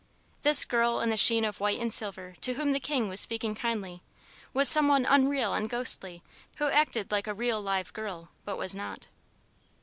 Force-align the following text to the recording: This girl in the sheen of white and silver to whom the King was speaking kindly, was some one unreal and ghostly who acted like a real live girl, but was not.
This 0.41 0.65
girl 0.65 0.99
in 0.99 1.11
the 1.11 1.15
sheen 1.15 1.45
of 1.45 1.59
white 1.59 1.79
and 1.79 1.93
silver 1.93 2.35
to 2.41 2.55
whom 2.55 2.71
the 2.71 2.79
King 2.79 3.07
was 3.07 3.19
speaking 3.19 3.53
kindly, 3.53 4.01
was 4.51 4.67
some 4.67 4.87
one 4.87 5.05
unreal 5.07 5.53
and 5.53 5.69
ghostly 5.69 6.23
who 6.55 6.69
acted 6.69 7.11
like 7.11 7.27
a 7.27 7.35
real 7.35 7.61
live 7.61 7.93
girl, 7.93 8.29
but 8.43 8.57
was 8.57 8.73
not. 8.73 9.09